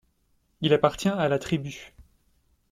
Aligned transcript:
Il 0.61 0.73
appartient 0.73 1.09
à 1.09 1.29
la 1.29 1.37
tribu. 1.37 1.93